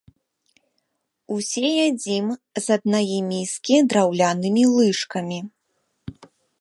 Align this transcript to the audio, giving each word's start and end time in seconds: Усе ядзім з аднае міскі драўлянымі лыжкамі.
Усе 1.35 1.67
ядзім 1.89 2.25
з 2.67 2.77
аднае 2.77 3.17
міскі 3.31 3.75
драўлянымі 3.93 4.63
лыжкамі. 4.75 5.39